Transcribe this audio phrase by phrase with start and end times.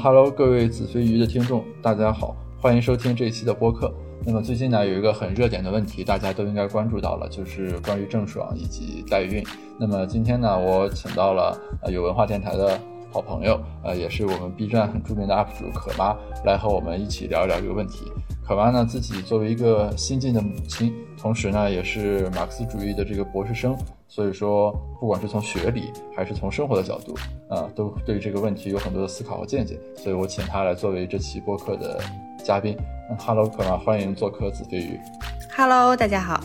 [0.00, 3.94] Hello，各位子非鱼的听众，大家好，欢迎收听这一期的播客。
[4.26, 9.44] 那么最近呢，有一个很热点的问题，大家都应该关注到了，就是关于郑爽以及代孕。
[9.78, 12.76] 那么今天呢，我请到了呃有文化电台的
[13.12, 18.10] 好朋友，呃，也是我们 B 站很著名的 UP 主可妈，来和我们一起聊一聊这个问题。
[18.44, 23.76] 可妈呢，自己作为一个新晋的母亲，同时呢，也是马克思主义的这个博士生。
[24.08, 27.14] 所以说，不管是从学理还是从生活的角度，
[27.48, 29.78] 啊，都对这个问题有很多的思考和见解。
[29.94, 32.00] 所以我请他来作为这期播客的
[32.44, 32.76] 嘉宾。
[33.10, 34.98] 嗯，Hello，可妈，欢迎做客子非鱼。
[35.56, 36.40] Hello，大家好。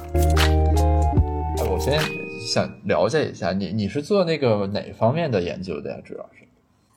[1.69, 1.99] 我先
[2.39, 5.97] 想了解一下，你你是做那个哪方面的研究的呀？
[6.03, 6.47] 主要是？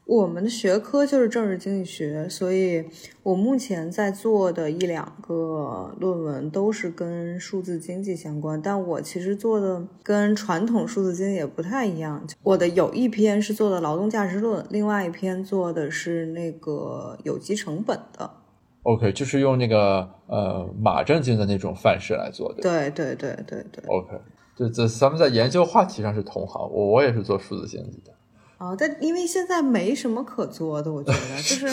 [0.06, 2.84] 我们的学科就是政治经济学，所以
[3.24, 8.62] 我目前在做的一两个论文都是跟数字经济相关。
[8.62, 12.24] 但我其实做的跟传统数字经济也不太一样。
[12.44, 18.30] 我的有一篇是做的劳动价值论，另外一篇做的是那个有机成本的。
[18.86, 22.62] OK，就是用那个呃马正经的那种范式来做的。
[22.62, 23.84] 对对对对对。
[23.88, 24.16] OK，
[24.56, 26.62] 对，这咱们在研究话题上是同行。
[26.70, 28.12] 我我也是做数字经济的。
[28.58, 31.66] 哦，但因为现在没什么可做的，我觉得，就是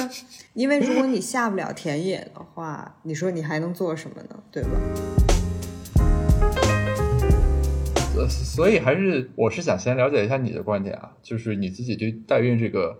[0.55, 4.35] 因为如果你下不了田野的话，你说你还能做什么呢？
[4.51, 4.69] 对吧？
[8.17, 12.97] 呃，所以还是我是想先了解一下你的观点啊，就是你自己对代孕这个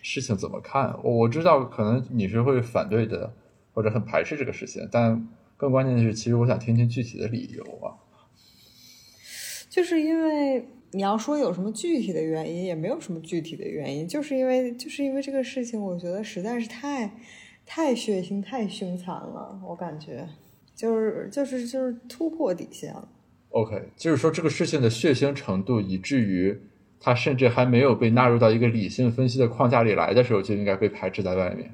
[0.00, 0.96] 事情怎么看？
[1.02, 3.34] 我我知道可能你是会反对的，
[3.78, 7.94] 或者很排斥这个事情，但更关键的是，其实我想听听具体的理由啊。
[9.70, 10.66] 就是因为。
[10.90, 17.12] 你要说有什么具体的原因，也没有什么具体的原因，就是因为就是因为这个事情，我觉得实在是太
[17.66, 20.26] 太血腥、太凶残了，我感觉
[20.74, 23.06] 就是就是就是突破底线了。
[23.50, 26.58] OK，就是说这个事情的血腥程度，以至于
[26.98, 31.70] 它甚至还没有被纳入到一个理性分析的框架里来的时候，就应该被排斥在外面。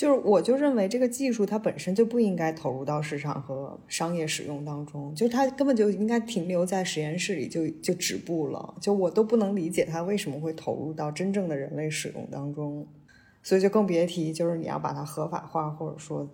[0.00, 8.74] 就是，我就认为这个技术它本身就不应该投入到市场和商业使用当中，就它根本就应该停留在实验室里就就止步了。
[8.80, 12.88] 就我都不能理解它为什么会投入到真正的人类使用当中，
[13.42, 16.26] 所以就更别提就是你要把它合法化或者说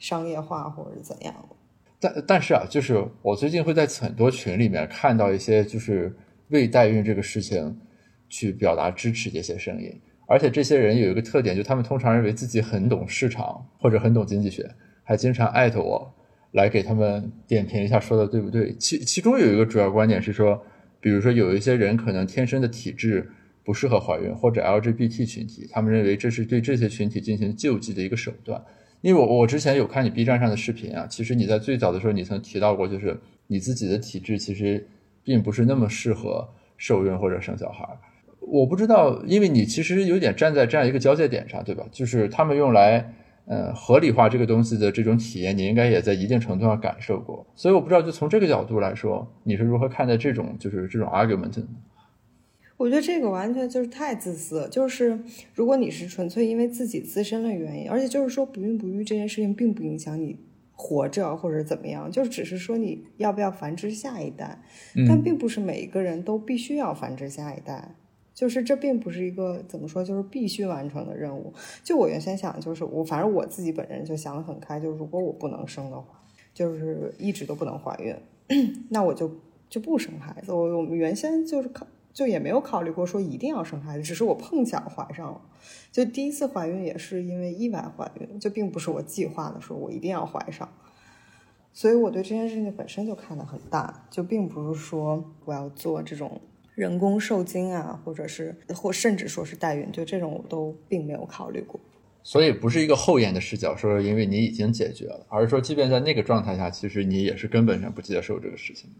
[0.00, 1.56] 商业化或者怎样了。
[2.00, 6.12] 但但是啊，就是我最近会在很多群里面看到一些就是
[6.48, 7.80] 为代孕这个事情
[8.28, 9.96] 去表达支持这些声音。
[10.26, 14.68] 而且这些人有一个特点，就他们通常认为自己很懂市场或者很懂经济学，
[15.04, 16.12] 还经常艾特我
[16.52, 18.74] 来给他们点评一下说的对不对。
[18.76, 20.60] 其其中有一个主要观点是说，
[21.00, 23.30] 比如说有一些人可能天生的体质
[23.64, 28.60] 不适合怀孕，或者 LGBT 群体，他们认为这是对这些群体进行救济的一个手段。
[29.02, 33.16] 因为我我之前有看你 B 站上的视频啊，其实你在最早的时候你曾提到过，就是
[33.46, 34.88] 你自己的体质其实
[35.22, 37.86] 并不是那么适合受孕或者生小孩。
[38.48, 41.84] 我不知道，因为你其实有点站在这样一个交界点上，对吧？
[41.90, 43.12] 就是他们用来，
[43.46, 47.44] 呃，合理化这个东西的这种体验，你应该也在一定程度上感受过。
[47.56, 51.64] 所以我不知道，就从这个角度来说，你是如何看待这种就是这种 argument？
[52.76, 54.68] 我觉得这个完全就是太自私。
[54.70, 55.18] 就是
[55.54, 60.36] 如果你是纯粹因为自己自身的原因，而且就是说不孕不育这件事情并不影响你
[60.72, 64.60] 活着或者怎么样，就只是说你要不要繁殖下一代，
[65.08, 67.96] 但并不是每一个人都必须要繁殖下一代。
[68.36, 71.50] 就是这并不是一个怎么说，就是必须完成的任务。
[71.82, 78.14] 就我原先想，就是我反正我自己本人就想得很开，就是如果我不能生的话，就是一直都不能怀孕，
[78.90, 79.30] 那我就
[79.70, 80.52] 就不生孩子。
[80.52, 85.40] 我我们原先就是考，就也没有考虑过说一定要生孩子，只是我碰巧怀上了。
[85.90, 90.68] 就第一次怀孕也是因为意外怀孕，就并不是我计划的，说我一定要怀上。
[91.72, 96.38] 所以我对这件事情本身就看得很大，就并不是说我要做这种。
[96.76, 101.80] 人工受精啊，或者是或甚至说是代孕，就这种我都并没有考虑过。
[102.22, 108.90] 所以不是一个后验的视角，说因为你已经解决了，而是说即便在那个状态下，其实你也是根本上不接受这个事情。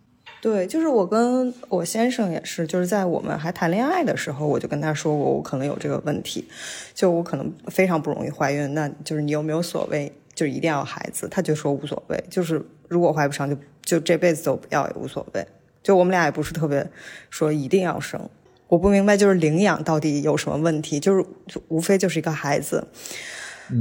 [0.41, 6.47] 对，就是我跟我先生也是，就是在我们还谈恋爱的时候，我就跟他说过我可能有这个问题，
[6.95, 11.29] 就我可能非常不容易怀孕，那就是你有没有所谓，就一定要孩子？
[11.29, 15.45] 他就说无所谓，就是如果怀不上，就就这辈子都不要也无所谓。
[15.87, 16.85] 就我们俩也不是特别
[17.31, 18.29] 说一定要生，
[18.67, 21.25] 我不明白就是领养到底有什么问题，就是
[21.69, 22.89] 无非就是一个孩子，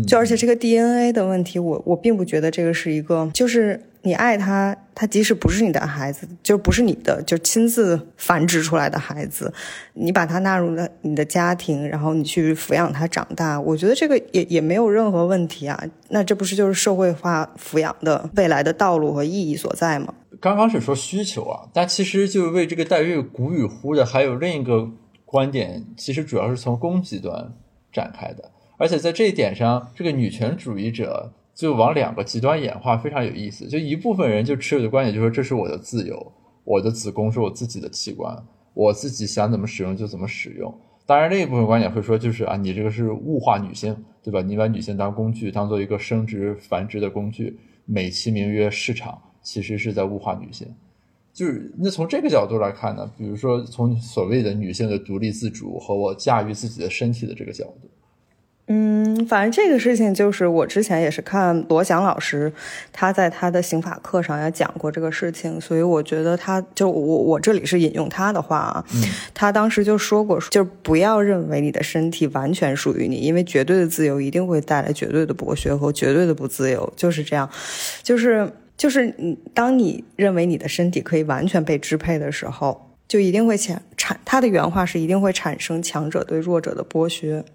[0.08, 9.52] 就而且这个 DNA 的问题，我我并不觉得这个是一个，就是你爱他，他即使不是你的孩子，就不是你的，就亲自繁殖出来的孩子，
[9.94, 15.82] 你把他纳入了你的家庭，然后你去抚养他长大，我觉得这个也也没有任何问题啊。
[16.10, 20.14] 那这不是就是社会化抚养的未来的道路和意义所在吗？
[20.42, 24.90] 刚刚是说需求啊，但其实就为这个代孕鼓与呼的还有另一个
[25.24, 27.54] 观点，其实主要是从供给端
[27.92, 28.52] 展开的。
[28.78, 33.68] 而且在这一点上，这个女权主义者就往两个极端演化，非常有意思。
[33.68, 36.32] 就一部分人就持有的观点，就说这是我的自由，
[36.64, 38.38] 我的子宫是我自己的器官，
[38.74, 40.74] 我自己想怎么使用就怎么使用。
[41.06, 44.42] 当然，另一部分观点会说，就是啊，你这个是物化女性，对吧？
[44.42, 50.68] 你把女性当工具，当做一个生殖繁殖的工具，美其名曰市场，其实是在物化女性。
[51.32, 57.90] 就是那从这个角度来看呢，比如说从所谓的女性的独立自主和我驾驭自己的身体的这个角度。
[58.68, 62.52] 嗯，反正这个事情就是我之前也是看罗翔老师，
[62.92, 68.84] 他在他的刑法课上也讲过这个事情，所以我觉得他就我我这里是引用他的话啊，
[69.36, 77.48] 他当时就说过，就是不要认为你的身体完全属于你，因为绝对的自由一定会带来绝对的剥削和绝对的不自由，就是这样，
[78.02, 87.46] 就是就是你当你认为你的身体可以完全被支配的时候，就一定会产产他的原话是一定会产生强者对弱者的剥削。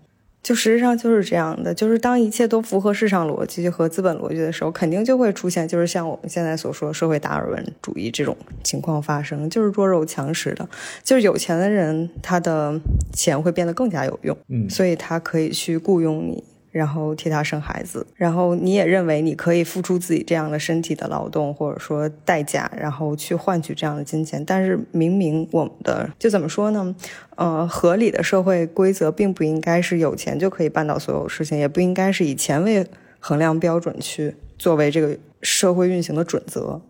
[0.43, 10.69] 就实际上就是这样的，就是当一切都符合市场逻辑和资本逻辑的时候，肯定就会出现，就是像我们现在所说社会达尔文主义这种情况发生，就是弱肉强食的，
[11.05, 12.81] 就是有钱的人他的
[13.13, 16.43] 钱会变得更加有用，嗯，所以他可以去雇佣你。
[16.71, 24.45] 然后替他生孩子，然后你也认为你可以付出自己这样的身体的劳动或者说代价，然后去换取这样的金钱。
[24.45, 26.95] 但是明明我们的就怎么说呢？
[27.37, 32.87] 呃，合理的社会规则并不应该是有钱就可以办到所有事情，也不应该是以钱为
[33.19, 36.81] 衡量标准去作为这个社会运行的准则。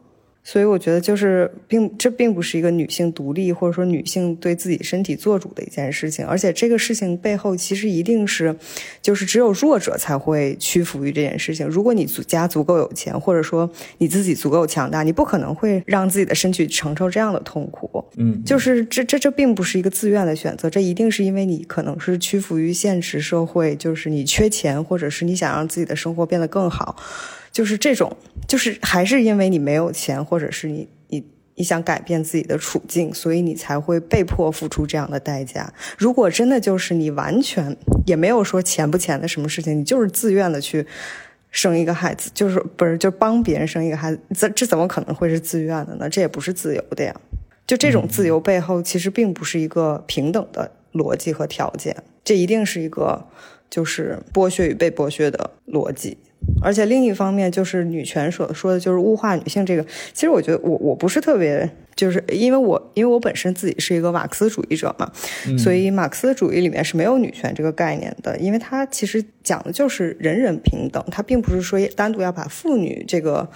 [0.42, 8.56] 所以我觉得，就是并这并不是一个女性独立或者说女性对自己身体做主的一件事情，而且这个事情背后其实一定是，
[9.02, 11.66] 就是只有弱者才会屈服于这件事情。
[11.68, 18.02] 如果你家足够有钱，或者说你自己足够强大，你不可能会让自己的身体承受这样的痛苦。
[18.16, 26.96] 嗯，就是这这这并不是一个自愿的选择，这一定是因为你可能是屈服于现实社会，就是你缺钱，或者是你想让自己的生活变得更好。
[27.52, 28.16] 就是这种，
[28.46, 31.24] 就是还是因为你没有钱，或者是你你
[31.56, 35.72] 你想改变自己的处境，所以你才会被迫付出这样的代价。
[35.98, 37.76] 如果真的就是你完全
[38.06, 40.86] 也没有说钱不钱的什么事情，你就是自愿的去
[41.50, 46.08] 生一个孩子，就是不是就帮别人生一个孩子，这这怎么可能会是自愿的呢？
[46.08, 47.14] 这也不是自由的呀。
[47.66, 53.26] 就这种自由背后，其实并不是一个平等的逻辑和条件，这一定是一个
[53.68, 56.18] 就是剥削与被剥削的逻辑。
[56.62, 65.10] 而且另一方面，就是女权所说的就是物化女性这个，其实我觉得我我不是特别，就是因为我因为我本身自己是一个马克思主义者嘛，
[65.58, 73.48] 所以马克思主义里面是没有女权这个概念的，因为它其实讲的就是人人平等，它并不是说单独要把妇女这个。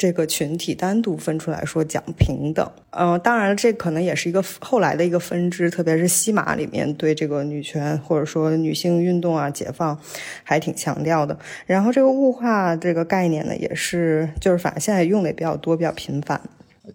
[0.00, 10.00] 这个群体单独分出来说讲平等，嗯，当然，这可能也是一个后来的一个分支，特别是西马里面对这个女权或者说女性运动啊、解放
[10.42, 11.38] 还挺强调的。
[11.66, 16.40] 然后这个物化这个概念呢，也是就是反正现在用的也比较多、比较频繁。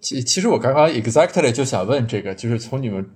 [0.02, 3.08] 其其实我刚刚 exactly 就想问这个，就是从你们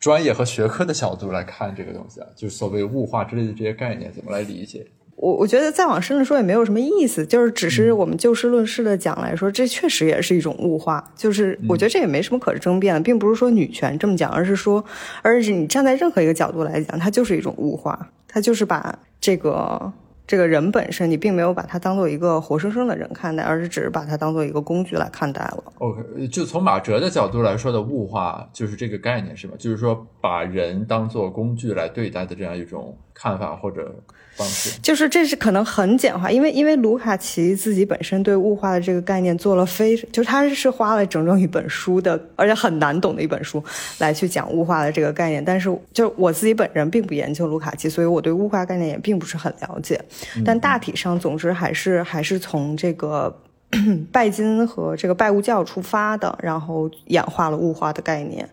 [0.00, 4.84] 专业和学科的角度来看这个东西啊，就是所谓物化之类的这些概念怎么来理解？
[5.26, 11.02] 我我觉得再往深了说也没有什么意思，就是只是我们就事论事的讲来说，这确实也是一种物化。
[11.16, 14.84] 就是我觉得这也没什么可争辩的，并不是说女权这么讲，而是说，
[15.22, 19.92] 而是你站在任何一个角度来讲，它就是一种物化，它就是把这个
[20.28, 25.64] 这个人本身，你并没有把它当做一个活生生的人看待，而是只是把它当做一个工具来看待了。
[25.78, 29.54] OK，就从马哲的角度来说的物化，就是这个概念是吧？
[29.58, 33.92] 就是说把人当做工具来对待的这样一种看法或者。
[34.36, 43.62] 方式就是这是可能很简化，因为因为卢卡奇自己本身对物化的这个概念做了非，就是他是花了整整一本书的，而且很难懂的一本书
[43.98, 45.44] 来去讲物化的这个概念。
[45.44, 50.00] 但是就我自己本人并不研究卢卡奇，所以我对物化概念也并不是很了解。
[50.44, 53.34] 但大体上，总之还是还是从这个
[54.12, 58.48] 拜金和这个拜物教出发的，然后演化了物化的概念。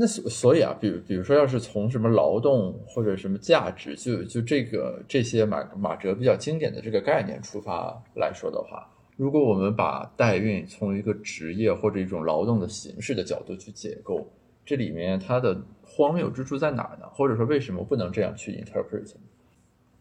[0.00, 14.24] 那所所以啊，比如比如说，要是从什么劳动或者什么价值，就就这个这些马马哲比较经典的这个概念出发来说的话，如果我们把代孕从一个职业或者一种劳动的形式的角度去解构，
[14.64, 17.06] 这里面它的荒谬之处在哪儿呢？
[17.10, 19.14] 或者说为什么不能这样去 interpret？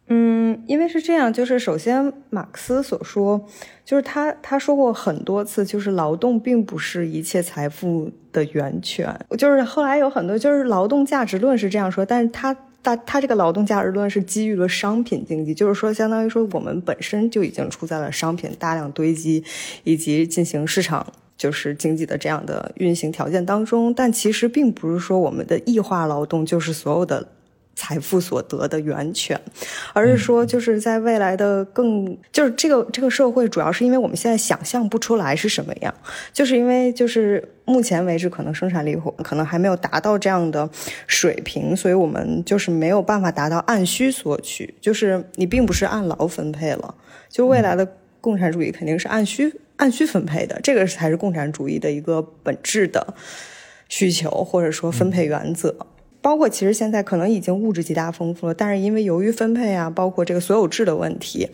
[0.09, 3.43] 嗯，因为是这样，就是首先马克思所说，
[3.83, 9.13] 就是他他说过很多次，就是劳动并不是一切财富的源泉。
[9.37, 19.43] 就是后来有很多就是劳动价值论是这样说，但是他他他这个劳动价值论是基于了商品经济，就是说相当于说我们本身就已经处在了商品大量堆积
[19.83, 27.27] 以及进行市场就是经济的这样的运行条件当中，但其实并不是说我们的异化劳动就是所有的。
[27.77, 29.39] 财富所得的源泉，
[29.93, 35.93] 而是说，就是在未来的更，就是这个这个社会，主要是因为我们现在想象不出来是什么样，
[36.33, 40.67] 就是因为就是目前为止，可能生产力可能还没有达到这样的
[41.05, 46.95] 水平，所以我们就是没有办法达到按需索取，就是你并不是按劳分配了，
[47.29, 47.87] 就未来的
[48.19, 53.13] 共产主义肯定是按需按需分配的，这个才是共产主义的一个本质的
[53.87, 55.75] 需求或者说分配原则。
[56.27, 61.47] 包括其实现在可能已经物质极大丰富了，但是因为由于分配啊，包括这个所有制的问题，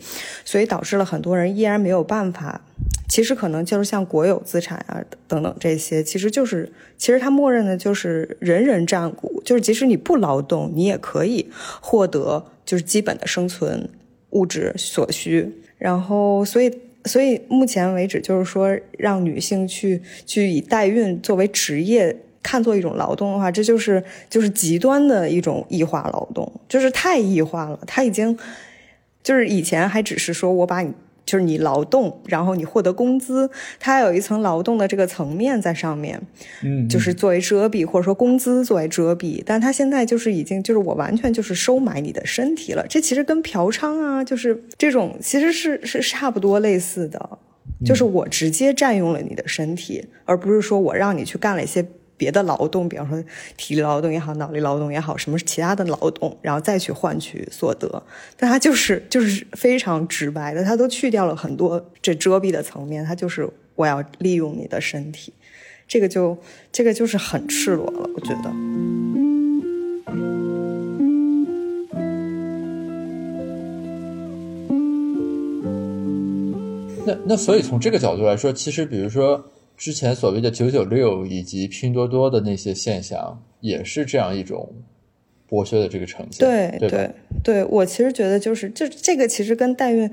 [0.44, 2.60] 所以导致了很多人依然没有办法。
[3.08, 11.48] 其实可能就是像国有资产啊等等这些，其实就是其实它默认的就是人人占股，就是即使你不劳动，你也可以
[11.80, 13.88] 获得就是基本的生存
[14.30, 15.48] 物质所需。
[15.78, 16.68] 然后所以
[17.04, 22.16] 所以目前为止就是说让女性去去以代孕作为职业。
[22.44, 27.80] 看作一种劳动的话，这就是就是极端的一种异化劳动，就是太异化了。
[27.86, 28.38] 他已经
[29.22, 30.92] 就是以前还只是说我把你
[31.24, 36.20] 就是你劳动，然后你获得工资，它还有一层劳动的这个层面在上面，
[36.62, 39.42] 嗯，就是作为遮蔽或者说工资作为遮蔽。
[39.46, 42.86] 但他现在就是已经就是我完全就是收买你的身体了。
[42.86, 47.38] 这其实跟嫖娼啊，就是这种其实是是差不多类似的，
[47.86, 51.86] 就是我直接占用了你的身体，而不是说我让你去干了一些。
[52.16, 53.22] 别的劳动，比方说
[53.56, 58.02] 体力劳动也好，脑力劳动也好，什么其他的劳动，然后再去换取所得，
[58.36, 65.32] 但他就是 就是非常直白的，他都去掉了很多这遮蔽的层面，他就是我要利用你的身体，
[65.88, 66.38] 这个就
[66.70, 68.52] 这个就是很赤裸了，我觉得。
[77.06, 79.44] 那那所以从这个角度来说，其实比如说。
[79.76, 84.72] 之前所谓的九九六以及拼多多的那些现象，也是这样一种
[85.48, 86.46] 剥削的这个呈现。
[86.46, 87.10] 对对
[87.42, 90.08] 对，我其实觉得就是就这个其实跟代孕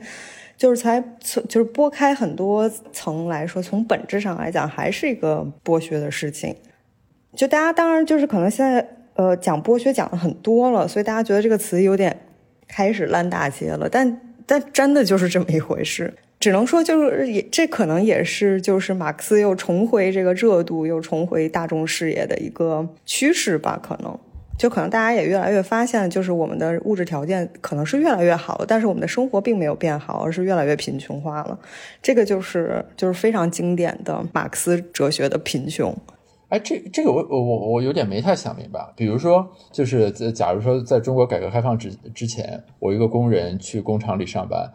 [0.58, 6.56] 就是才从就是拨开很多层来说，从本质上来讲还是一个剥削的事情。
[7.36, 12.20] 就大家当然就是可能现在呃讲剥削讲的很多了，所以大家觉得这个词有点
[12.68, 16.14] 开始烂大街了，但但真的就是这么一回事。
[16.42, 23.80] 只能说，就是也这可能也是就是马克思又重回这个热度，又重回大众视野的一个趋势吧。
[23.82, 24.20] 可能
[24.58, 31.60] 就可能大家也越来越发现，就是我们的物质条件可能是越来越好了，但是我们的生活并没有变好，而是越来越贫穷化了。
[32.02, 35.96] 这个就是就是非常经典的马克思哲学的贫穷。
[36.50, 38.80] 哎，这这个我我我我有点没太想明白。
[38.96, 44.72] 比如说，就是假如说在中国改革开放之之前，我一个工人去工厂里上班。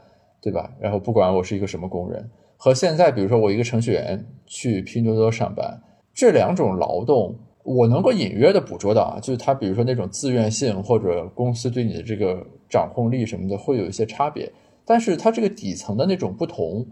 [0.46, 0.70] 对吧？
[0.78, 5.76] 然后不管我是一个什么工人，和现在比如说我一个程序员去拼多多上班，
[6.14, 7.34] 这两种劳动，
[7.64, 14.48] 我能够隐约的捕捉到啊，就是他比如说那种自愿性或者公司对你的这个掌控力什么的会有一些差别，
[14.84, 16.86] 但是它这个底层的那种不同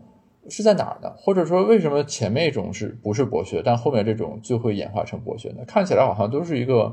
[0.48, 1.08] 是在哪儿呢？
[1.16, 5.62] 或者说为什么前面一种是不是剥削，但后面这种就会演化成剥削呢？
[5.64, 6.92] 看起来好像都是一个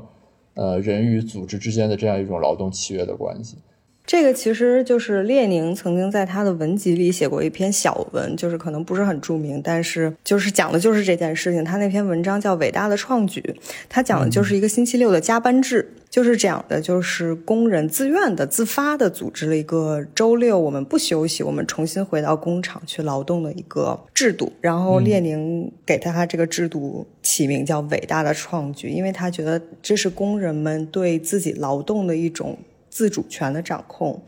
[0.54, 3.58] 呃人与组织之间的这样一种劳动契约的关系。
[4.04, 11.64] 这个其实就是列宁曾经在他的文集里写过一篇小文，就是可能不是很著名，但是就是讲的就是这件事情。
[11.64, 13.40] 他那篇文章叫《伟大的创举》，
[13.88, 24.52] 他讲的就是一个星期六的加班制，就是讲的就是工人自愿的、自发的组织了一个周六我们不休息，我们重新回到工厂去劳动的一个制度。
[24.60, 32.58] 然后列宁给他这个制度起名叫“伟大的创举”，因为他觉得这是工人们对自己劳动的一种。
[32.92, 34.22] 自主权的掌控，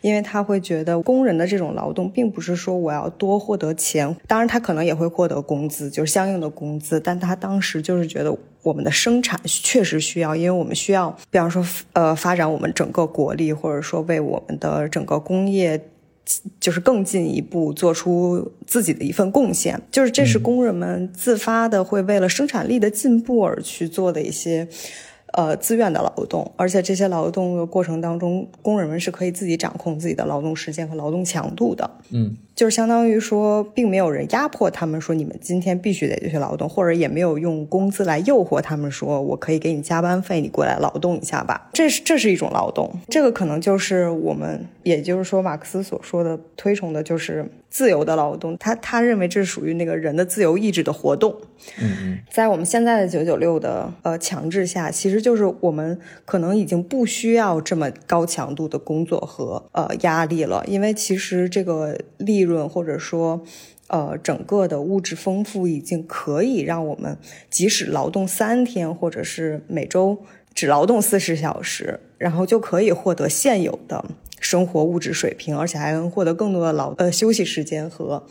[0.00, 15.88] 因为他会觉得工人的这种劳动并不是说我要多获得钱，当然他可能也会获得工资，就是相应的工资，但他当时就是觉得我们的生产确实需要，因为我们需要，比方说呃发展我们整个国力，或者说为我们的整个工业
[16.60, 24.68] 就是更进一步做出自己的一份贡献，就是这是工人们自发的会为了生产力的进步而去做的一些。
[25.36, 31.90] 呃，自愿的劳动，而且这些劳动的过程当中，工人们是可以自己掌控自己的劳动时间和劳动强度的。
[32.10, 41.68] 嗯，就是相当于说，并没有人压迫他们说你们今天必须得去劳动，或者也没有用工资来诱惑他们说我可以给你加班费，你过来劳动一下吧。
[41.72, 48.56] 这是这是一种劳动，这个可能就是我们，也就是说马克思所说的推崇的就是自由的劳动。
[48.58, 51.34] 他他认为这是属于那个人的自由意志的活动。
[51.80, 63.42] 嗯嗯，在我们现在的九九六的呃强制下，其实就是我们可能已经不需要这么高强度的工作和呃压力了，因为其实这个利润或者说
[63.88, 67.18] 呃整个的物质丰富已经可以让我们
[67.50, 70.18] 即使劳动三天，或者是每周
[70.54, 74.04] 只劳动四十小时，然后就可以获得现有的
[74.38, 78.24] 生活物质水平，而且还能获得更多的劳呃休息时间和。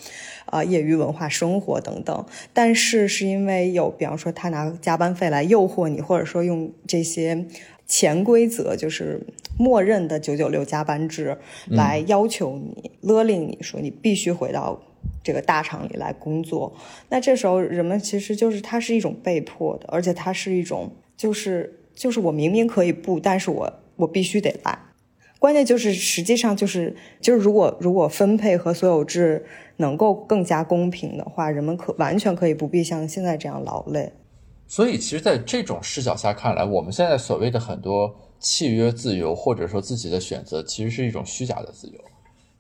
[0.48, 7.48] 啊，业余文化生活等等，但是是因为有，比方说他拿加班费来诱惑你，或者说用这些
[7.88, 9.26] 潜规则，就是
[9.58, 11.38] 默认的九九六加班制
[11.70, 14.82] 来要求你、勒令你说你必须回到
[15.24, 16.74] 这个大厂里来工作。
[17.10, 24.78] 那这时候人们其实就是它是一种被迫的，而且它是一种就是就是我明明可以不，但是我我必须得来。
[25.40, 29.46] 关键就是实际上就是就是如果如果分配和所有制。
[29.78, 34.14] 能够更加公平的话，人们可完全可以不必像现在这样劳累。
[34.68, 41.94] 所以，其实，在这种视角下看来，我们现在所谓的很多契约自由，或者说自己的选择，其实是一种虚假的自由。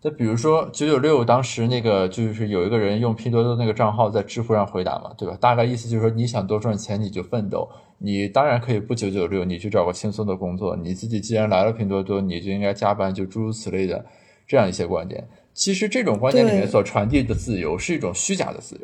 [0.02, 5.38] 就比如说九九六，当时那个就是有一个人用拼多多那个账号在知乎上回答嘛，对吧？
[5.40, 7.70] 大概意思就是说，你想多赚钱，你就奋斗。
[8.00, 10.76] 你当然可以不九九六，你去找个轻松的工作。
[10.76, 14.04] 你自己既然来了拼多多，你就应该加班，就诸如此类的
[14.46, 15.26] 这样一些观点。
[15.54, 18.82] 其实这种观点里面所传递的自由是一种虚假的自由。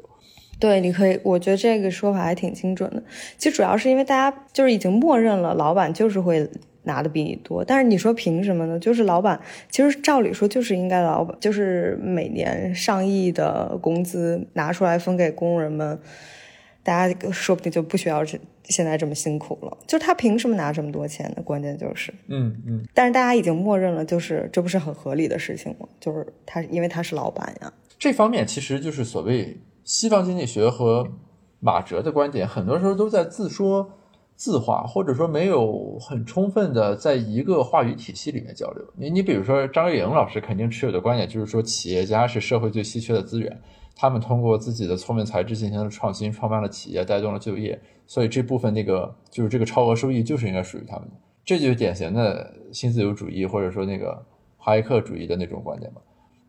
[0.57, 3.03] 对，你可以，我觉得这个说法还挺精准的。
[3.37, 6.49] 其实主要是因为大家就是已经默认了，老板就是会
[6.83, 7.63] 拿的比你多。
[7.63, 8.79] 但是你说凭什么呢？
[8.79, 15.99] 就是老板，其实照理说就是应该老板，就是每年上亿的工资拿出来分给工人们。
[16.81, 21.43] 大家说不定就不需要这现在这么辛苦了，就他凭什么拿这么多钱呢？
[21.43, 22.83] 关键就是，嗯嗯。
[22.95, 25.87] 但是大家已经默认了，就是这不是很合理的事情吗？
[25.99, 27.71] 就是他因为他是老板呀。
[27.99, 31.11] 这方面其实就是所谓西方经济学和
[31.59, 33.98] 马哲的观点，很多时候都在自说
[34.39, 38.85] 自话，或者说没有很充分的在一个话语体系里面交流。
[38.95, 43.61] 你你比如说张月莹老师肯定持有的观点就是说，企业家是社会最稀缺的资源。
[43.97, 54.25] 他们通过自己的聪明才智进行了创新，创办了企业，带动了就业，所以这部分那个就是这个超额收益就是应该属于他们的，这就是典型的新自由主义或者说那个
[54.55, 55.99] 哈耶克主义的那种观点嘛。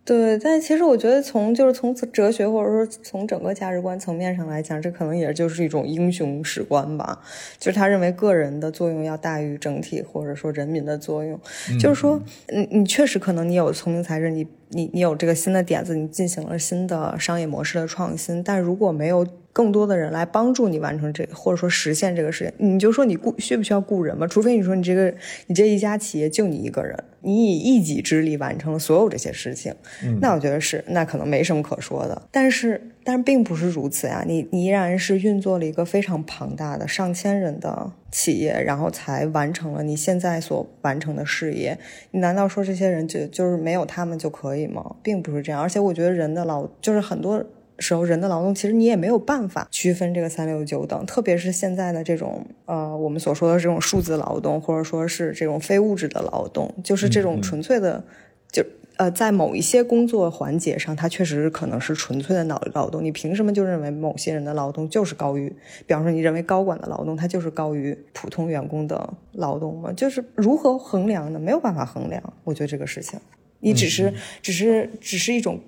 [0.04, 7.20] 对，但其实我觉得从就是从哲学或者说从整个价值观层面上来讲，这可能也就是一种英雄史观吧，
[7.58, 11.38] 就是他认为个人的作用要大于整体或者说人民的作用，
[11.78, 14.46] 就是说，你你确实可能你有聪明才智，你。
[14.72, 24.26] 你你有这个新的点子，你进行了新的商业模式的创新，但如果没有更多的人来帮助你完成这个，或者说实现这个事情，你就说你雇需不需要雇人吧？
[24.26, 25.12] 除非你说你这个
[25.46, 29.74] 你这一家企业就你一个人，你以一己之力完成了所有这些事情，
[30.20, 32.22] 那我觉得是那可能没什么可说的。
[32.30, 37.92] 但是但是并不是如此呀，你你依然是运作了一个非常庞大的上千人的。
[38.12, 41.78] 企业，然后才完成了你现在所完成的事业。
[42.10, 44.96] 你难道说这些人就就是没有他们就可以吗？
[45.00, 45.62] 并不是这样。
[45.62, 47.40] 而且我觉得人的劳，就是很多
[47.80, 51.04] 时候人的劳动，其实你也没有办法区分这个三六九等。
[51.06, 58.04] 特别是现在的这种呃，我们所说的这种数字劳动，或者说是这种非物质的劳动，就是这种纯粹的
[58.52, 58.64] 就。
[58.96, 63.02] 呃，在某一些工作环节上，它确实可能是纯粹的脑劳动。
[63.02, 65.48] 你凭什么就认为某些人的劳动就是高于？
[65.86, 69.90] 比方说，你认为高管的劳动它就是高于普通员工的劳动吗？
[69.94, 71.38] 就是如何衡量呢？
[71.38, 72.22] 没有办法衡量。
[72.44, 73.18] 我觉得这个事情，
[73.60, 74.12] 你只是
[74.42, 75.58] 只是只是一种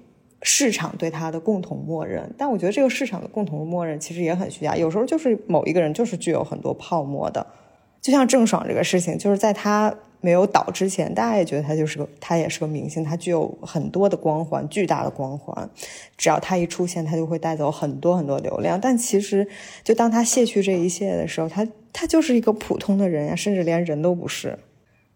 [0.42, 2.28] 市场对它的共同默认。
[2.36, 4.76] 但我觉得这个市场的共同默认其实也很虚假。
[4.76, 7.46] 有时候就是某一个人就是具有很多泡沫的，
[8.00, 9.94] 就像郑爽这个事情，就是在他。
[10.24, 15.68] 没有倒之前，大家也觉得他就是个，他也是个明星，他具有很多的光环，巨大的光环。
[16.16, 18.80] 只要他一出现，他就会带走很多很多流量。
[18.80, 19.44] 但其实，
[19.82, 24.56] 就当他卸去这一切的时候，他他就是一个普通的人呀，甚至连人都不是。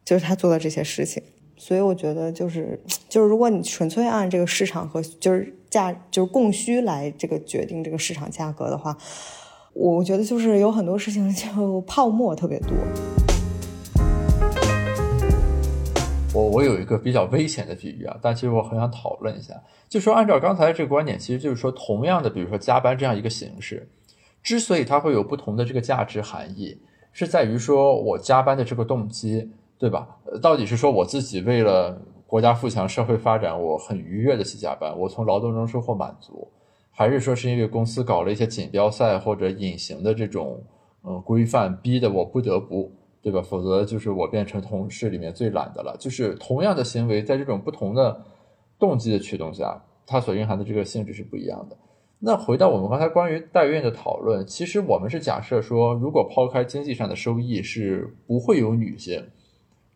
[0.05, 1.23] 就是他做的这些事情，
[1.57, 8.97] 所以我觉得就是就是，如果你纯粹按这个市场和就是价就是供需来这个决定这个市场价格的话，
[9.73, 12.71] 我觉得就是有很多事情就泡沫特别多。
[16.35, 19.55] 我我有一个比较危险的比喻啊，但其实我很想讨论一下，
[19.88, 23.88] 就说按照刚才这个观点，其实就是说，同样的，比如说加班这样一个形式，
[24.42, 30.09] 之所以它会有不同的这个价值含义，是在于说我加班的这个动机，对吧？
[30.41, 36.49] 到底是说我自己为了国家富强、社会发展，我很愉悦的去加班，我从劳动中收获满足，
[36.91, 40.62] 还是说是因为公司搞了一些锦标赛或者隐形的这种
[41.05, 42.91] 嗯规范，逼得我不得不，
[43.23, 43.43] 对吧？
[43.43, 45.97] 否则就是我变成同事里面最懒的了。
[45.99, 48.25] 就是同样的行为，在这种不同的
[48.79, 51.77] 动机的驱动下，它所蕴含的这个性质是不一样的。
[52.19, 59.23] 那回到我们刚才关于代孕的讨论，其实我们是假设说，如果抛开经济上的收益，是不会有女性。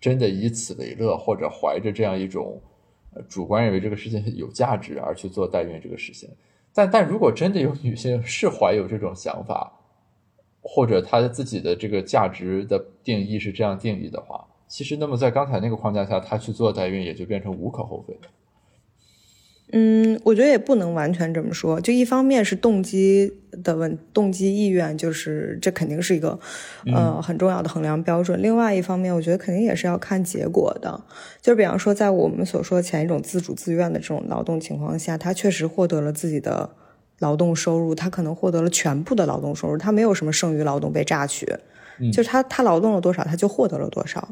[0.00, 2.60] 真的以此为乐，或者怀着这样一种
[3.28, 6.28] 主观认为这个事情有价值而去做代孕这个事情，
[6.72, 9.70] 但但如果真的有女性是怀有这种想法，
[10.62, 18.28] 或者她自己的这个价值的定义是这样定义的话，其实那么在刚才那个框架下，她去做代孕也就变成无可厚非的。
[19.72, 21.80] 嗯，我觉得也不能完全这么说。
[21.80, 26.38] 就一方面是动机的问，动机意愿，就是这肯定是一个
[26.92, 28.40] 呃很重要的衡量标准。
[28.42, 31.00] 另外一方面，我觉得肯定也是要看结果的。
[31.40, 36.70] 就比方说，在我们所说前一种自主自愿的这种劳动情况下，他确实获得了自己的
[37.20, 41.46] 劳动收入，他可能获得了全部的劳动收入，他没有什么剩余劳动被榨取。
[42.14, 44.26] 就是他他劳动了多少，他就获得了多少。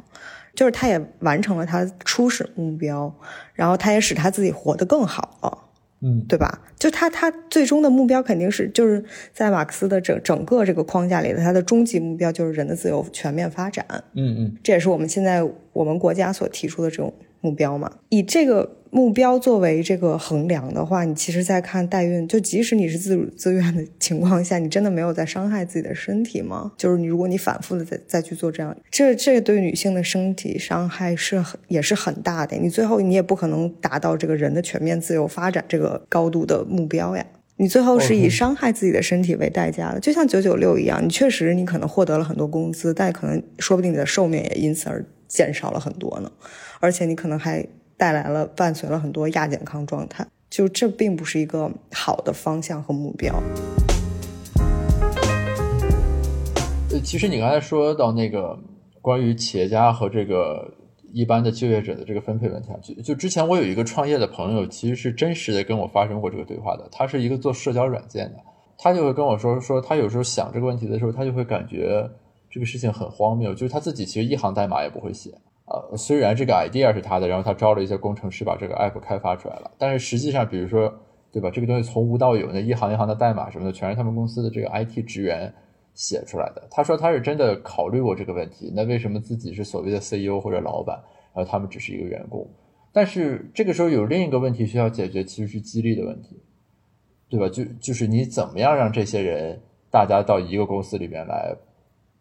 [0.58, 3.14] 就是他也完成了他初始目标，
[3.54, 5.58] 然后他也使他自己活得更好了，
[6.00, 6.60] 嗯，对吧？
[6.76, 17.92] 就他他最终的目标肯定是就是在马克思的整整个这个框架里的他的终极目标就是人的自由全面发展，嗯嗯，这也是我们现在我们国家所提出的这种目标嘛。
[18.08, 18.77] 以这个。
[18.90, 26.72] 目标作为这个衡量的话，你其实在看代孕，就即使你是自主自愿的情况下，你真的没有在伤害自己的身体吗？
[26.76, 32.56] 就是你，如果你反复的再再去做这样，这这对女性的身体伤害是很也是很大的。
[32.56, 37.24] 你最后你也不可能达到这个人的全面自由发展这个高度的目标呀。
[37.56, 46.30] 你最后是以伤害自己的身体为代价的，就像九九六一样，你确实你可能获得了很多工资，但可能说不定你的寿命也因此而减少了很多呢，
[46.80, 47.66] 而且你可能还。
[47.98, 53.34] 带来了伴随了很多亚健康状态，就这并不是一个好的方向和目标。
[56.90, 58.56] 呃，其实你刚才说到那个
[59.02, 60.72] 关于企业家和这个
[61.12, 66.88] 一般的就业者的这个分配问题，就就之前我有一个创业的朋友，其实是真实的跟我发生过这个对话的。
[66.92, 68.36] 他是一个做社交软件的，
[68.78, 72.08] 他就会跟我说说，他有时候想这个问题的时候，他就会感觉
[72.48, 75.32] 这个事情很荒谬，就是他自己其实一行代码也不会写。
[75.70, 80.90] 呃，虽然这个 idea 是他的，然后他招了一些工程师把这个 app 开发出来了，但是实际上，比如说，
[81.30, 81.50] 对吧？
[81.50, 85.52] 这个东西从无到有，那一行一行的代码什么的，全是他们公司的这个 IT 职员
[85.92, 86.66] 写出来的。
[86.70, 90.96] 他说他是真的考虑过这个问题，那为什么自己是所谓的 CEO 或者老板，
[91.34, 92.48] 然后他们只是一个员工？
[92.90, 96.40] 但是这个时候有另一个问题需要解决，其实是激励的问题，
[97.28, 97.46] 对吧？
[97.48, 101.54] 就就是你怎么样让这些人大家到一个公司里面来？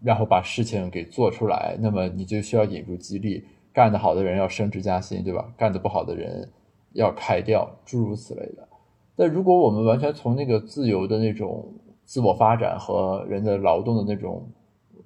[0.02, 5.54] 然后把事情给做出来，那么你就需要引入激励，干得好的人要升职加薪，对吧？
[5.58, 6.48] 干得不好的人
[6.94, 8.68] 要开掉，诸如此类的。
[9.16, 11.74] 那如果我们完全从那个自由的那种
[12.06, 14.48] 自我发展和人的劳动的那种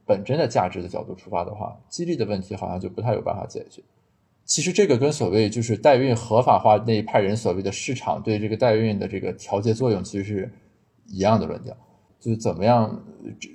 [0.06, 3.82] 本真的价值的角度出发的话，激励的问题好像就不太有办法解决。
[4.44, 10.52] 其实这个跟所谓就是代孕合法化那一派人所谓的市场对这个代孕的这个调节作用，其实是
[11.08, 11.74] 一样的论调。
[12.22, 13.04] 就是怎么样，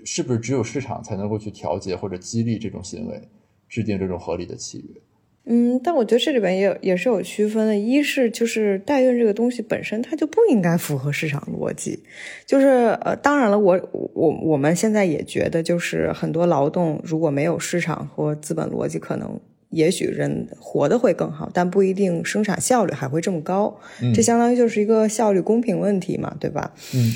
[0.04, 3.28] 是不是只有市场才能够去调节或者激励这种行为，
[3.68, 5.00] 制定这种合理的契约？
[5.48, 7.78] 嗯，但我觉得这里边也也是有区分的。
[7.78, 12.02] 一是就是代孕这个东西本身它就不应该符合市场逻辑。
[12.44, 12.66] 就是
[13.02, 23.78] 呃，当然了，我我我们现在也觉得，就是很多劳动如果没有市场和资本逻辑，可能也许人活得会更好，但不一定生产效率还会这么高。
[24.12, 26.74] 这相当于就是一个效率公平问题嘛，对吧？
[26.92, 27.12] 嗯。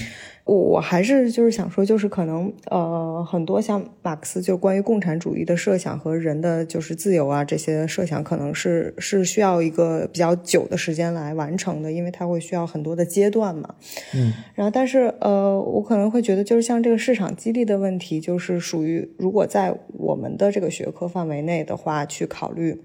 [0.57, 13.77] 我还是就是想说，就是可能呃，很多像马克思就关于共产主义的设想和人的就是自由啊这些设想，可能是是需要一个比较久的时间来完成的，因为它会需要很多的阶段嘛。
[14.13, 22.83] 嗯，然后但是呃，我可能会觉得，就是像这个市场激励的问题，就是属于如果在我们的这个学科范围内的话去考虑，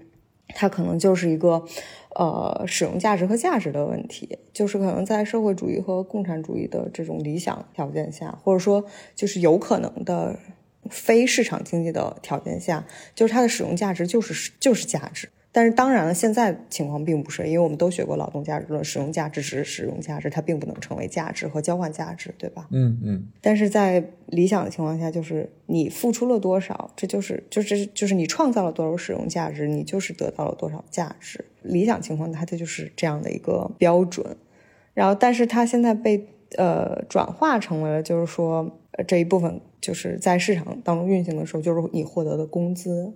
[0.54, 1.64] 它可能就是一个。
[2.18, 8.82] 呃，使用价值和价值的问题，就是可能在社会主义和共产主义的这种理想条件下，或者说
[9.14, 10.34] 就是有可能的
[10.88, 15.28] 非市场经济的条件下，就是它的使用价值就是就是价值。
[15.52, 22.66] 但是当然了，现在情况并不是，因为我们都学过劳动价值论，使用价值只是使用价值，它并不能成为价值和交换价值，对吧？
[22.70, 23.24] 嗯嗯。
[23.40, 31.42] 但是在理想的情况下，就是你付出了多少，这就是就是就是你创造了多少使用价值，你就是得到了多少价值。
[31.66, 34.36] 理想情况，它它就是这样的一个标准。
[34.94, 36.26] 然后，但是它现在被
[36.56, 43.12] 呃转化成为了，就是说这一部分就是在市场当中运行的时候，就是你获得的工资，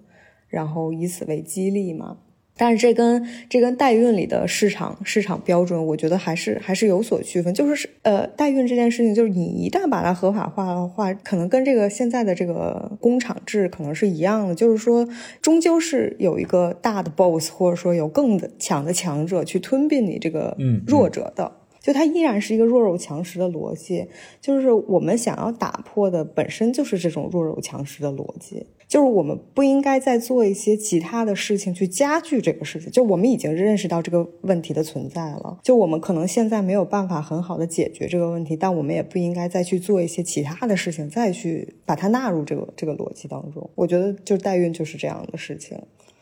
[0.49, 2.19] 然后以此为激励嘛。
[2.61, 7.55] 但是这跟这跟代孕里的市场市场标准，我觉得还是还是有所区分。
[7.55, 14.55] 就是呃，代孕这件事情，就是你一旦把它合法化的话，可能跟这个现在的这个工厂制可能是一样的。
[14.55, 15.09] 就是说，
[15.41, 20.55] 终究是有一个大的 boss，或者说有更强的强者去吞并你这个
[20.87, 21.51] 弱者的。
[21.81, 24.07] 就它依然是一个弱肉强食的逻辑，
[24.39, 32.91] 就是我们想要打破的本身就是这种弱肉强食的逻辑，就是我们不应该再做一些其他的事情去加剧这个事情。
[32.91, 43.71] 就我们已经认识到这个问题的存在了，就我们可能现在没有办法很好的解决这个问题，但我们也不应该再去做一些其他的事情，再去把它纳入这个这个逻辑当中。
[43.77, 45.81] 我觉得就代孕就是这样的事情。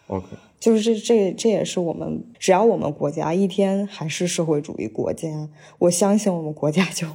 [0.08, 0.26] OK。
[0.60, 7.06] 就是这这这也是我们，只要我们国家一天还是社会主义国家，我相信我们国家就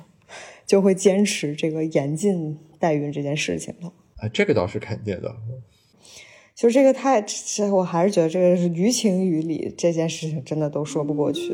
[0.65, 3.93] 就会坚持这个严禁代孕这件事情了。
[4.23, 5.35] 啊，这个倒是肯定的。
[6.55, 7.21] 就这个太，
[7.73, 11.51] 我还是觉得这个是于情于理，这件事情真的都说不过去。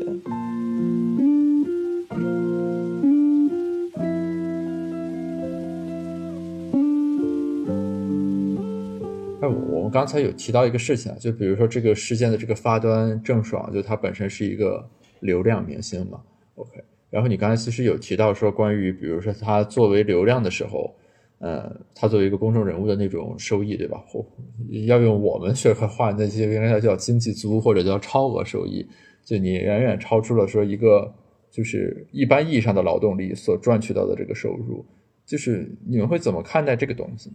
[9.42, 16.20] 哎我们刚才有提到一个事情啊，就比如说这个事件的这个发端郑爽，就她本身是一个流量明星嘛
[16.54, 16.84] ，OK。
[17.08, 20.94] 然后你刚才其实有提到说，关于比如说她作为流量的时候，
[21.40, 23.96] 呃，他作为一个公众人物的那种收益，对吧？
[24.06, 24.24] 或
[24.86, 28.86] 要用我们学科话，那些应该叫经济租或者叫超额收益，
[29.24, 31.10] 就你远远超出了说一个
[31.50, 34.84] 就是一般意义上的劳动力所赚取到的这个收入，
[35.24, 37.32] 就是你们会怎么看待这个东西？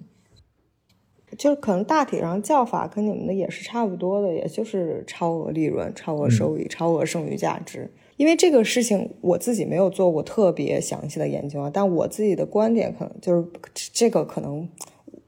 [1.36, 7.92] 就可能大体上叫法跟你们的也是差不多的，也就是超额利润、超额收益、超额剩余价值。
[8.18, 13.48] 因为这个事情我自己没有做过特别详细的研究啊，但我自己的观点可能就是
[13.94, 14.68] 这个可能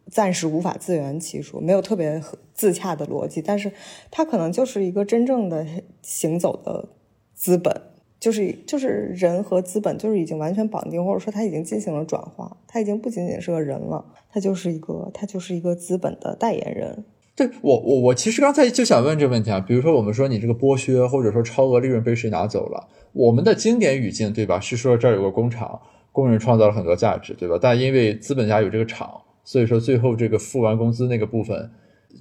[0.10, 2.21] 暂时无法自圆其说，没有特别
[2.54, 3.71] 自洽的逻辑，但是
[4.10, 5.65] 它可能就是一个真正的
[6.02, 6.89] 行走的
[7.34, 7.82] 资本。
[8.19, 17.06] 就是就是人和资本就是已经完全绑定，或者说他已经进行了转化，他已经不仅仅是个人了，他就是一个他就是一个资本的代言人。
[17.38, 24.60] 对我我我其实刚才就想问这个问题啊，比如说我们说你这个剥削或者说超额利润被谁拿走了，我们的经典语境对吧？
[24.60, 25.80] 是说这儿有个工厂，
[26.12, 27.58] 工人创造了很多价值，对吧？
[27.62, 29.10] 但因为资本家有这个厂，
[29.43, 31.69] 所以说最后这个付完工资那个部分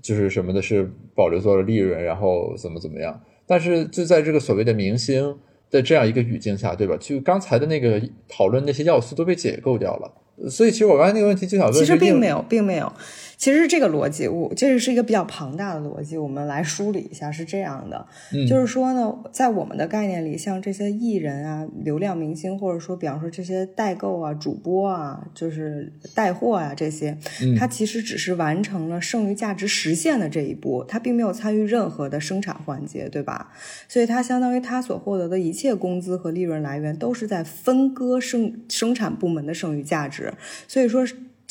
[0.03, 3.19] 就是什么的是保留做了利润，然后怎么怎么样？
[3.47, 5.37] 但是就在这个所谓的明星。
[5.69, 6.97] 的这样一个语境下，对吧？
[7.01, 12.91] 就刚才的那个讨论那些要素都被解构掉了，所以其实我刚才那个问题就想问，其实并没有，并没有。
[13.37, 18.07] 其实这个逻辑，我这是一个比较庞大的逻辑，我们来梳理一下，是这样的，
[18.49, 27.17] 就是说呢，在我们的概念里，像这些艺人啊、流量明星，或者说比方说这些代购啊、主播啊，就是带货啊这些，
[27.59, 33.53] 他其实只是完成了剩余价值实现的这一步，他并没有参与任何的生产环节，对吧？
[33.87, 40.33] 所以他相当于他所获得的一切工资和利润来源都是在分割生生产部门的剩余价值，
[40.67, 41.07] 所以说。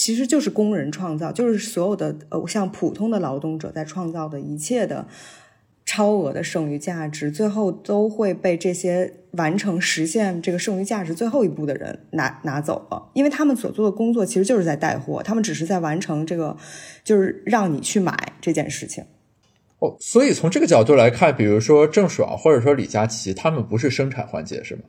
[0.05, 5.07] 其实就是工人创造，就是所有的呃，像普通的劳动者在创造的一切的
[5.83, 16.55] 超额的剩余价值，最后都会被这些完成实现这个剩余价值最后一步的人拿拿走了，因为他们所做的工作其实就是在带货，他们只是在完成这个，
[17.03, 19.03] 就是让你去买这件事情。
[19.79, 24.83] 哦，所以从这个角度来看，比如说郑爽或者说李佳琦，他们不是生产环节，是吗？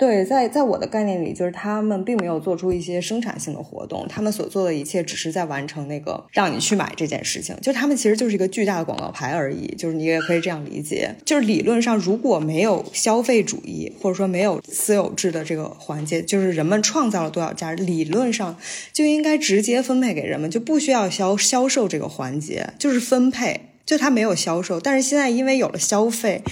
[0.00, 7.54] 对，在在我的概念里，就是他们并没有做出一些生产性的活动，他们所做的一切只是在完成那个让你去买这件事情。
[7.60, 11.14] 就他们其实就是一个巨大的广告牌而已，就是你也可以这样理解。
[11.26, 18.56] 就是理论上，如果没有消费主义或者说没有私有制的这个环节，就是人们创造了多少价值，理论上
[18.94, 23.60] 就应该直接分配给人们，就不需要销销售这个环节，就是分配。
[23.90, 26.44] 就它没有销售，但是现在因为有了消费，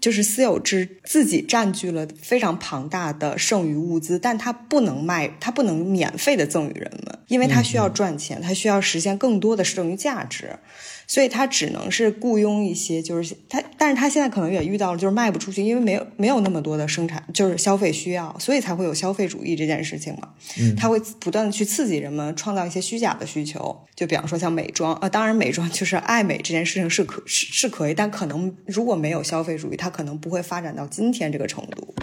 [0.00, 10.58] 就是私有制自己占据了非常庞大的剩余物资，但它不能卖，它不能免费的赠与人们，因为它需要赚钱，它需要实现更多的剩余价值。
[11.06, 20.30] 所以他只能是雇佣一些，就是他，但是他现在可能也遇到了，就是卖不出去，因为没有没有那么多的生产，就是消费需要，所以才会有消费主义这件事情嘛。
[20.58, 31.94] 嗯，他会不断的去刺激人们创造一些虚假的需求，就比方说像美妆，呃，当然美妆就是爱美这件事情是可是是可以，但可能如果没有消费主义，它可能不会发展到今天这个程度。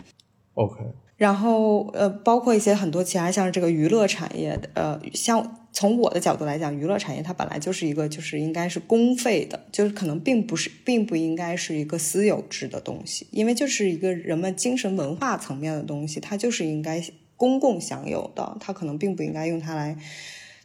[0.53, 0.77] OK，
[1.17, 5.59] 然后呃，包括一些很多其他像这个娱乐产业，呃，像。
[5.73, 17.03] 从我的角度来讲，娱乐产业它本来就是一个，就是应该是公费的，就是可能并不是，并不应该是一个私有制的东西，因为就是一个人们精神文化层面的东西，它就是应该
[17.35, 19.97] 公共享有的，它可能并不应该用它来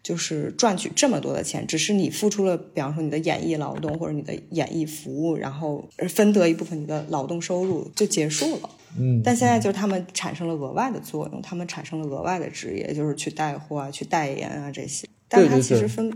[0.09, 8.71] 就是赚取这么多的钱，只是你付出了，比方说你的演艺劳动或者你的演艺服务，然后分得一部分你的劳动收入就结束了。
[8.99, 15.07] 嗯，但现在就是他们产生了额外的作用，他们产生了额外的职业，就是去带货啊、去代言啊这些。
[15.29, 16.11] 但他其实分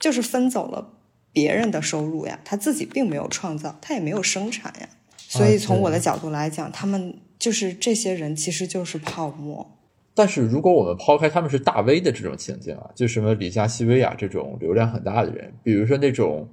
[0.00, 0.94] 就是分走了
[1.30, 4.88] 别人的收入呀，他自己并没有创造，他也没有生产呀。
[5.18, 9.70] 所以从我的角度来讲，他们就是这些人其实就是泡沫。
[10.14, 16.48] 但是如果我们抛开他们是大 V 的这种情境啊，就什么李佳琦、薇娅这种流量很大的人，比如说那种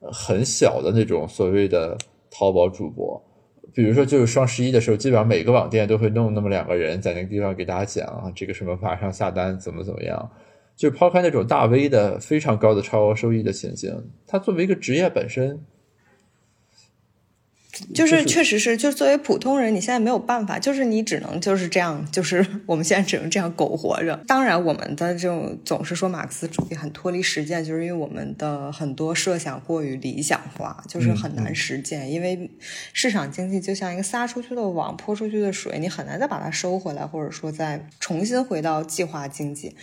[0.00, 1.96] 很小的那种所谓的
[2.30, 3.22] 淘宝主播，
[3.74, 10.30] 比如说就是双十一的时候，基本上每个网店都会弄那么两个人在那个地方给大家讲这个什么马上下单怎么怎么样。
[10.74, 13.92] 就抛开那种大 V 的非常高的超额收益的情形，
[14.26, 15.60] 他作为一个职业本身。
[17.94, 24.18] 就是确实是，就是作为普通人，你现在没有办法，就是你只能就是这样，就是 我们现在只能这样苟活着。
[24.26, 32.10] 当然，我们的这种总是说马克思主义很脱离实践，就是因为我们的很多设想过于理想化，就是很难实践。
[32.10, 32.50] 因为
[32.92, 39.74] 市场经济就像一个撒出去的网，泼出去的水，你很难再把它收回来，或者说再重新回到计划经济。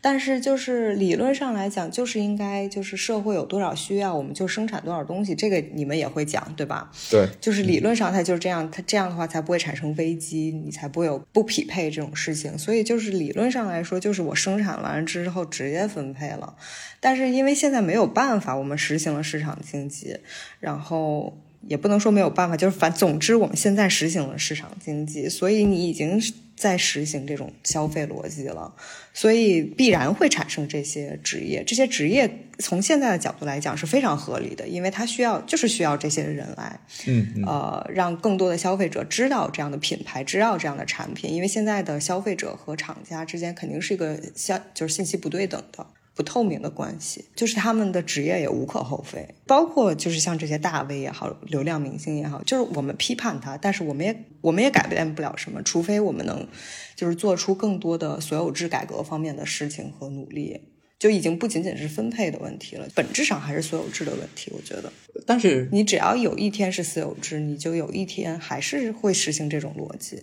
[0.00, 5.34] 但是，就是理论上来讲，就是应该就是社会有多少需要，我们就生产多少东西。
[5.34, 6.90] 这个你们也会讲，对吧？
[7.10, 12.56] 对，就是理论上它就是这样，它这样的话才不会产生危机，你才不会有不匹配这种事情。
[12.56, 16.54] 所以，就是理论上来说，就是我生产完了之后直接分配了。
[16.98, 20.16] 但是因为现在没有办法，我们实行了市场经济，
[20.60, 21.38] 然后。
[21.68, 26.18] 也不能说没有办法，就是反总之我们现在实行了市场经济，所以你已经
[26.60, 28.74] 在实行这种消费逻辑了，
[29.14, 31.64] 所以必然会产生这些职业。
[31.64, 45.86] 这些职业从现在的角度来讲是非常合理的，因为它需要就是需要这些人来，嗯呃，让更多的消费者知道这样的品牌，知道这样的产品，因为现在的消费者和厂家之间肯定是一个相就是信息不对等的。
[46.20, 56.46] 不透明的关系，就是他们的职业也无可厚非，包括就是像这些大 V 也好，流量明星也好，就是我们批判他，但是我们也我们也改变不了什么，除非我们能
[56.94, 60.60] 就是做出更多的所有制改革方面的事情和努力，
[60.98, 64.52] 就已经不仅仅是分配的问题了，本质上还是所有制的问题。
[64.54, 64.92] 我觉得，
[65.24, 70.22] 但是你只要有一天是私有制，你就有一天还是会实行这种逻辑。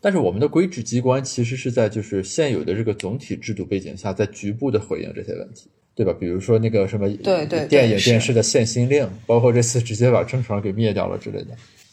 [0.00, 6.12] 但是我们的规制机关其实是在就是现有的这个总体制度背景下，在局部的回应这些问题，对吧？
[6.18, 11.48] 比如说那个什么对对电影电视的限薪令，包括这次直接把郑爽给灭掉了之类的。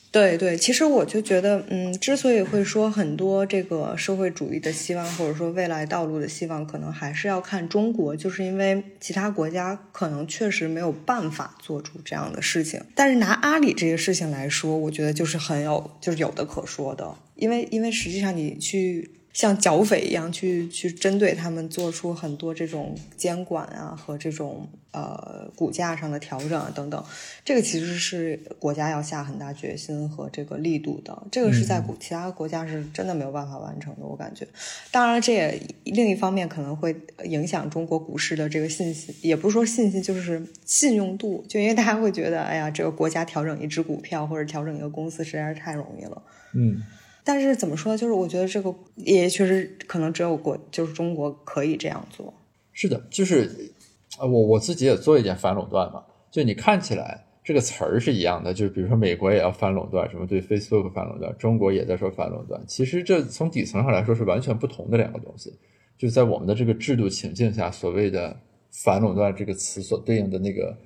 [0.10, 12.82] 对对，其实我就觉得，嗯，之所以会说很多这个社会主义的希望，或者说未来道路的希望，可能还是要看中国，就是因为其他国家可能确实没有办法做出这样的事情。
[12.96, 19.12] 但是拿阿里这个事情来说，我觉得就是很有，就是有的可说的，因为因为实际上你去。
[19.34, 27.06] 像剿匪一样去去针对他们，做出很多这种监管啊和这种呃股价上的调整啊等等，
[27.45, 31.15] 这个其实是国家要下很大决心和这个力度的。
[31.32, 34.47] 这个是在其他国家是真的没有办法完成的，我感觉。
[34.89, 36.95] 当然，这也另一方面可能会
[37.26, 41.45] 影响中国股市的这个信心，也不是说信心，就是信用度。
[41.47, 46.23] 就因为大家会觉得，哎呀，这个国家调整一只股票或者调整一个公司实在是太容易了。
[46.56, 46.82] 嗯。
[47.27, 47.97] 但是怎么说呢？
[47.97, 52.33] 就是我觉得这个也确实可能只有国，就是中国可以这样做。
[52.71, 53.73] 是的，就是
[54.17, 56.05] 啊我我自己也做一点反垄断嘛。
[56.31, 62.63] 就你看起来这个词儿是一样的，就是比如说美国也要反垄断，什么对 Facebook 反垄断，中国也在说反垄断。
[62.65, 65.53] 其实这从底层上来说是完全不同的两个东西。
[65.97, 68.39] 就在我们的这个制度情境下，所谓的
[68.71, 70.77] 反垄断这个词所对应的那个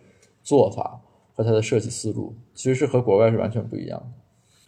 [0.42, 1.00] 做法
[1.36, 4.21] 和它的设计思路，其实是和国外是完全不一样的。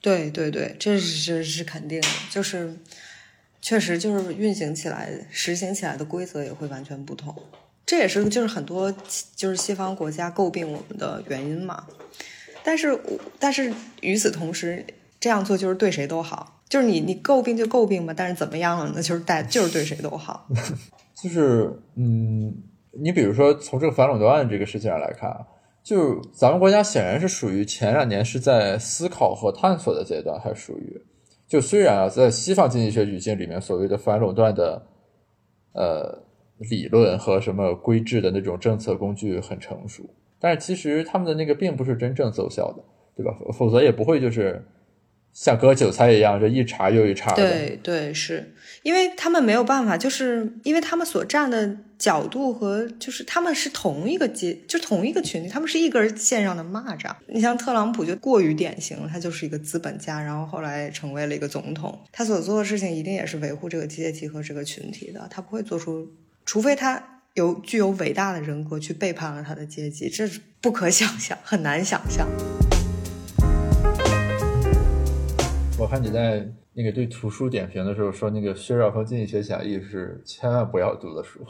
[0.03, 2.75] 对对对，这是这是肯定的，就是
[3.61, 7.33] 确实就是运行起来、实行起来的规则也会完全不同。
[7.85, 8.93] 这也是就是很多
[9.33, 11.87] 就是西方国家诟病我们的原因嘛。
[12.65, 12.99] 但是
[13.39, 14.85] 但是与此同时，
[15.21, 16.61] 这样做就是对谁都好。
[16.67, 19.01] 就是你你诟病就诟病吧，但是怎么样了呢？
[19.01, 20.49] 就是带就是对谁都好。
[21.15, 22.53] 就是嗯，
[22.91, 25.33] 你比如说从这个反垄断这个事情上来看。
[25.83, 31.01] 就咱们国家显然是属于前两年是在思考和探索的阶段，还属于
[31.45, 34.81] 就虽然啊，在西方经济学语境里面，所谓的反垄断的
[35.73, 36.23] 呃
[36.57, 40.03] 理论和什么规制的那种政策工具很成熟，
[40.39, 42.83] 但是其实他们的那个并不是真正奏效的，
[43.15, 43.37] 对吧？
[43.53, 44.65] 否则也不会就是。
[45.33, 47.33] 像割韭菜一样，这一茬又一茬。
[47.33, 48.53] 对对，是
[48.83, 57.11] 因为他们没有办法，就是因为他们所站的角度和就是他们是同一个阶，就同一个群体，他们是一根线上的蚂蚱。
[57.27, 66.07] 你像特朗普就过于典型了，他就是一个资本家，然后后来成为了一个总统，他所做的事情一定也是维护这个阶级和这个群体的，他不会做出，
[66.45, 72.27] 除非他有具有伟大的人格去背叛了他的阶级，这是不可想象，很难想象。
[75.79, 81.45] 我看你在那个对图书点评的时候说，那个薛兆丰经济学讲义是千万不要读的书。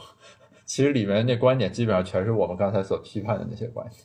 [0.64, 3.98] 其实里面那观点基本上全是我们刚才所批判的那些观点。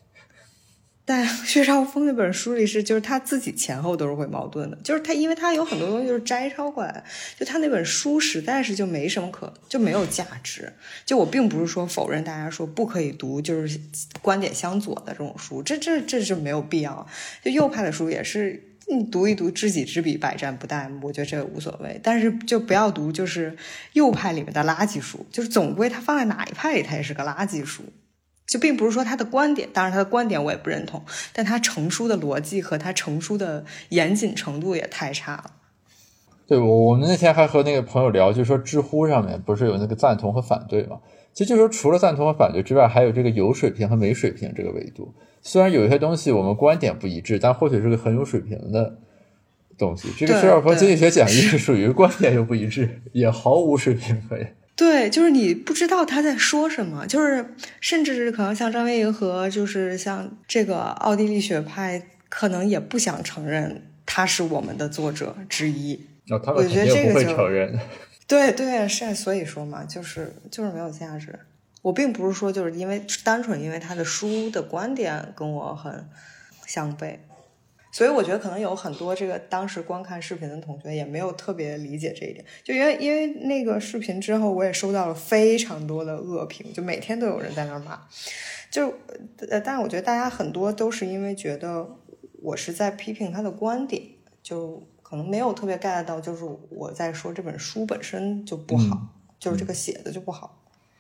[1.06, 7.04] 但薛兆丰那本书里是，就是他自己前后都是会矛盾的，就是他，因为他有很多东西是摘抄过来，
[7.36, 10.72] 就他那本书实在是就没什么可就没有价值。
[11.06, 13.80] 就我并不是说否认大家说不可以读，就是
[14.22, 17.08] 观点相左的这种书，这这这是没有必要。
[17.44, 22.00] 就右派的书也是，你读一读，知己知彼，百战不殆，我觉得这个无所谓。
[22.04, 23.56] 但是就不要读就是
[23.94, 27.84] 右派里面的垃圾书，就是总归它放在哪一派里，它也是个垃圾书。
[28.48, 35.52] 就并不是说他的观点，当然他的观点我也不认同，但他成书的逻辑和他成书的严谨程度也太差了。
[36.48, 40.98] 对，我我们那天还和那个朋友聊，就说知乎上面不是有那个赞同和反对嘛？
[41.32, 45.14] 其实就说除了赞同和反对之外，还有这个有水平和没水平这个维度。
[45.42, 48.98] 虽然有一些东西我们观点不一致，但或许是个很有水平的
[49.78, 50.10] 东西。
[50.18, 54.56] 这个薛兆丰经济学讲义是属于观点又不一致， 也毫无水平可言。
[54.76, 66.00] 对，就是你不知道他在说什么，就是甚至是可能像张维迎和就是像这个奥地利学派，可能也不想承认他是我们的作者之一。
[66.28, 67.78] 那他们肯定不会承认。
[68.28, 71.38] 对对，是所以说嘛，就是就是没有价值。
[71.82, 76.10] 我并不是说就是因为单纯因为他的书的观点跟我很
[76.66, 77.18] 相悖。
[77.92, 88.00] 所以我觉得可能有很多这个当时观看视频的同学也没有特别理解这一点，就因为因为那个视频之后，我也收到了非常多的恶评，就每天都有人在那儿骂，
[88.70, 88.94] 就
[89.50, 91.98] 呃，但是我觉得大家很多都是因为觉得
[92.44, 94.04] 我是在批评他的观点，
[94.44, 100.59] 就可能没有特别 get 到，就是我在说这本书本身就不好，就是这个写的就不好。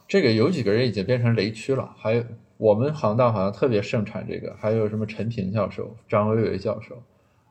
[0.10, 2.24] 这个有几个人已经变成雷区了，还有。
[2.58, 6.94] 我们行当好像特别盛产这个，还有什么陈平教授、张维为教授，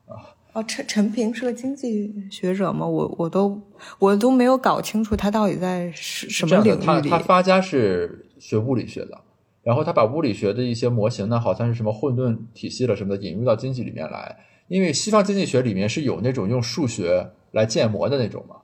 [0.06, 2.86] 啊，哦，陈陈平是个经济学者吗？
[2.86, 3.59] 我我都
[3.98, 7.09] 我都没有搞清楚他到底在什么领域里。
[7.09, 9.18] 他他发家是学物理学的，
[9.62, 14.36] 然后他把物理学的一些模型呢，好像是什么混沌体系了什么的，引入到经济里面来。
[14.66, 18.56] 因为西方经济学里面是有那种用数学来建模的那种嘛，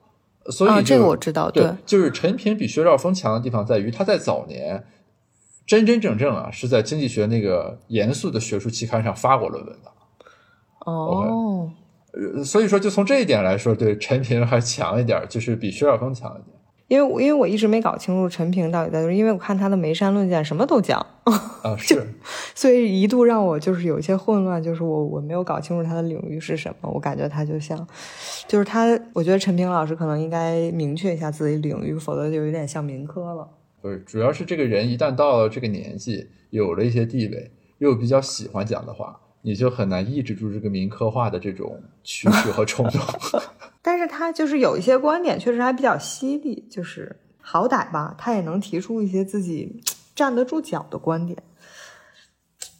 [0.51, 1.49] 所以这个我知道。
[1.51, 4.83] 对，就是陈平比薛兆丰强的地方在于他在早年。
[5.67, 9.91] 真真正正啊，是在经济学那个严肃的学术期刊上发过论文的。
[10.85, 11.71] 哦，
[12.13, 16.54] 呃，所以说就从这一点来说，对陈平还强一点，就是比薛兆丰强一点。
[16.87, 22.07] 因为因为我一直没搞清楚陈平到底在，因为我看他的眉山论剑什么都讲啊， 是，
[22.53, 27.87] 所以一度让我就是有一些混乱，就是我我没有搞清楚他的领域是什么，我感觉他就像，
[28.47, 33.49] 就是他，我觉得陈平老师可能应该明确一下自己领域，否则就有点像民科了。
[33.81, 43.01] 不是，主要是这个人一旦到了这个年纪，有了一些地位，又比较喜欢讲的话，你就很难抑制住这个民科化的这种趋势和冲动。
[43.85, 49.83] 但是他就是有一些观点，确实还比较犀利，就是好歹吧，他也能提出一些自己
[50.15, 51.37] 站得住脚的观点。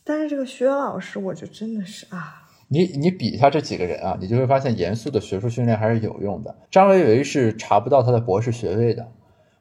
[0.04, 6.56] 但是这个薛老师，我就真的是啊，你你比一下这几个人啊，你就会发现严肃的学术训练还是有用的。
[6.72, 9.08] 张维为是查不到他的博士学位的。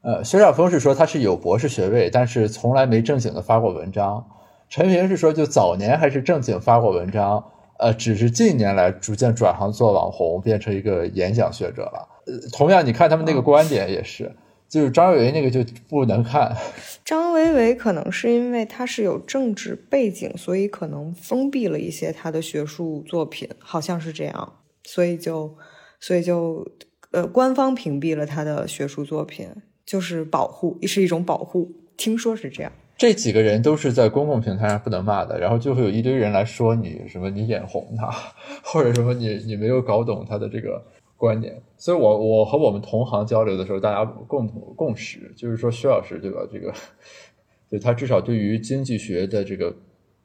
[0.01, 4.27] 呃，薛兆丰是说他是有博士学位，但是从来没正经的发过文章。
[4.71, 7.45] 陈平是说，就早年还是正经发过文章，
[7.79, 12.09] 呃，只是近年来逐渐转行做网红，变成一个演讲学者了。
[12.27, 14.35] 呃，同样，你看他们那个观点也是，
[14.69, 16.57] 就是张维为那个就不能看。
[17.05, 24.53] 张维为可能是因为他是有政治背景，所以可能封闭了一些他的学术作品，好像是这样，
[24.85, 25.57] 所以就，
[26.01, 26.67] 所以就，
[27.11, 29.49] 呃，官方屏蔽了他的学术作品。
[29.87, 31.71] 就是保护，是一种保护。
[31.99, 32.73] 听说是这样。
[32.97, 38.09] 这几个人都是在公共平台上不能骂的，然后就会有一堆人来说你什么你眼红他，
[38.63, 40.81] 或者什么你你没有搞懂他的这个
[41.17, 41.61] 观点。
[41.77, 46.41] 所以，我我和我们同行交流的时候，大家共同共识就是说，薛老师对吧？
[46.53, 46.73] 这个，
[47.69, 49.75] 对他至少对于经济学的这个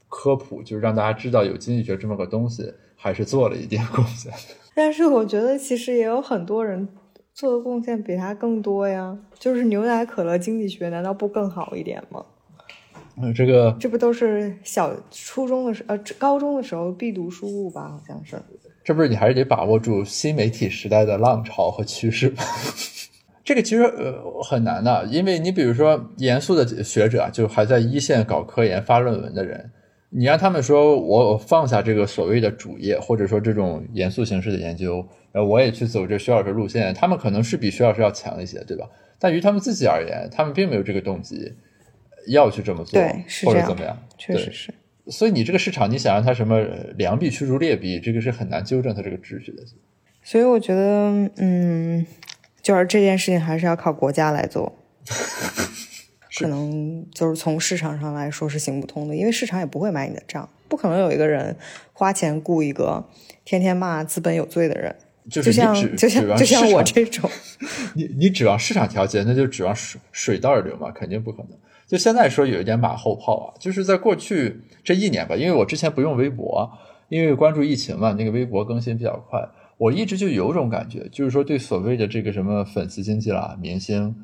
[0.08, 4.32] 科普，就是让大家知道有经济学这么个东西，还是做了一点贡献。
[4.76, 6.88] 但是，我觉得其实也有很多人。
[7.32, 12.26] 做的贡献比他更多呀，就是牛奶可乐经济学，难道不更好一点吗？
[13.22, 17.90] 嗯，这个这不都是小初中的时呃高中的时候必读书物吧？
[17.90, 18.38] 好像是。
[18.84, 22.44] 这不是你还是得把握住新媒体时代的浪潮和趋势吗？
[23.44, 29.72] 这个其实呃很难的，因为你比如说严肃的学者，就还在一线搞科研发论文的人，
[30.10, 35.06] 你让他们说我放下这个所谓的主业，或者说这种严肃形式的研究。
[35.32, 38.88] 然后我也去走这徐老师路线，他们可能是比徐老师要强一些，对吧？
[39.20, 41.54] 但于他们自己而言，他们并没有这个动机
[42.28, 44.74] 要去这么做，对，是或者怎么样，确实是。
[45.08, 49.64] 所以你这个市场，你想让它什么呃良币驱逐劣币，这个是很难纠正它这个秩序的。
[50.22, 52.06] 所以我觉得，嗯，
[52.62, 54.78] 就是这件事情还是要靠国家来做。
[56.38, 61.54] 可能就是从市场上来说是行不通的，因为市场也不会买你的账，不可能有一个人
[61.92, 63.04] 花钱雇一个
[63.44, 64.96] 天天骂资本有罪的人，
[65.30, 67.30] 就是像就像就像我这种，
[67.96, 71.58] 你你指望市场调节，那就指望水水到流嘛，肯定不可能。
[71.90, 76.72] 就现在说有一点马后炮啊，就是在过去这一年吧，因为我之前不用微博，
[77.10, 79.44] 因为关注疫情嘛，那个微博更新比较快，
[79.80, 84.16] 我一直就有种感觉，就是说对所谓的这个什么粉丝经济啦、明星，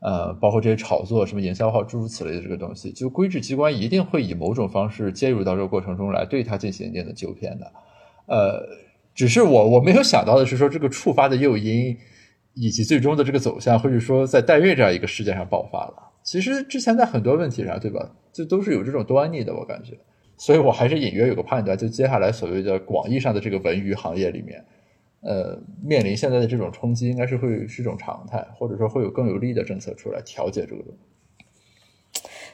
[0.00, 7.72] 呃，包括这些炒作、什么营销号诸如此类的这个东西，就规制机关一定会以某种方式介入到这个过程中来，对它进行一定的纠偏的。
[8.26, 8.62] 呃，
[9.14, 11.96] 只是我我没有想到的是说这个触发的诱因，
[12.52, 16.10] 以及最终的这个走向，或者说在代孕这样一个事件上爆发了。
[16.24, 19.96] 其实之前在很多问题上，对吧，就都是有这种端倪的，我感觉。
[20.36, 24.64] 所以我还是隐约有个判断，就接下来所谓的广义上的这个文娱行业里面，
[25.20, 30.98] 呃，面临现在的这种冲击，应该是会是一种常态，或者说会有更有力的政策出来调节这个东西。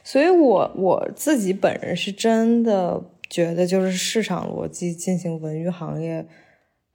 [0.03, 6.27] 所以我我自己本人是真的觉得，就是市场逻辑进行文娱行业，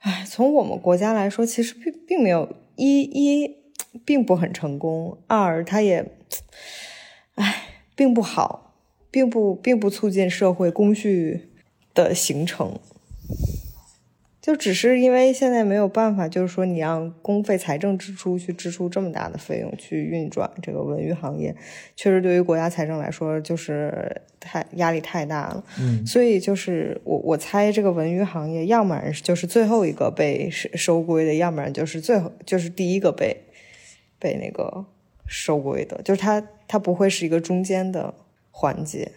[0.01, 3.57] 哎，从我们国家来说，其实并并没有一一
[4.05, 6.16] 并不很成功，二它也，
[7.35, 7.65] 哎，
[7.95, 8.75] 并不好，
[9.11, 11.49] 并不并不促进社会工序
[11.95, 12.79] 的形成。
[14.41, 21.53] 就只是因为现在没有办法，就是说你让公费财政支出去支出这么大的费用去运转这个文娱行业，
[21.97, 25.65] 确实对于国家财政来说就是太压力太大了。
[25.81, 33.37] 嗯，所以就是我我猜这个文娱行业，要么然就是最后一个被收收归的，要不然就是最后就是第一个被
[34.21, 34.85] 被那个
[35.27, 38.15] 收归的，就是它它不会是一个中间的
[38.51, 39.13] 环节。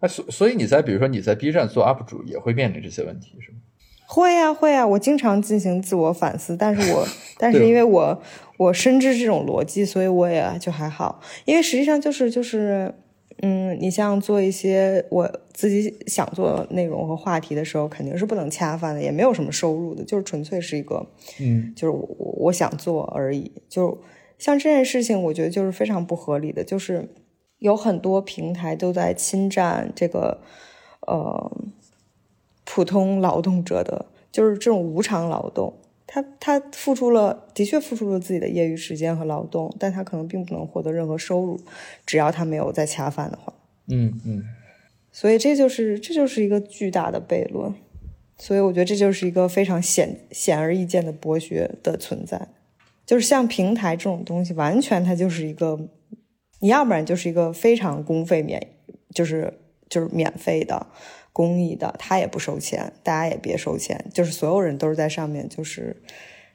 [0.00, 3.58] 哎，所所以你在比如说你在 B 站做 UP 主，也会面临这些问题，是吗？
[4.06, 7.06] 会呀、会呀、我经常进行自我反思，但是我
[7.38, 8.22] 但是因为我
[8.58, 11.20] 我深知这种逻辑，所以我也就还好。
[11.46, 12.92] 因为实际上就是就是，
[13.40, 21.06] 嗯，你像做一些我自己想做的内容和话题的时候，肯定是不能恰饭的，也没有什么收入的，就是纯粹是一个，
[21.40, 23.50] 嗯，就是我我我想做而已。
[23.68, 23.96] 就
[24.42, 27.08] 像这件事情，我觉得就是非常不合理的，就是
[27.58, 30.40] 有很多平台都在侵占这个，
[31.06, 31.50] 呃。
[32.64, 35.74] 普通劳动者的，就是这种无偿劳动，
[36.06, 41.60] 他他付出了，的确付出了自己的业余时间和劳动，但他可能并不能获得任何收入，
[42.06, 43.52] 只要他没有在恰饭的话。
[43.88, 44.44] 嗯嗯，
[45.10, 47.74] 所以这就是这就是一个巨大的悖论，
[48.38, 52.48] 所以我觉得这就是一个非常显显而易见的剥削的存在，
[53.12, 55.78] 就是像平台这种东西，完全它就是一个，
[56.60, 58.68] 你要不然就是一个非常公费免，
[59.14, 59.52] 就是
[59.90, 60.86] 就是免费的。
[61.30, 66.02] 公益的，他也不收钱，大家也别收钱，就是所有人都是在上面，就是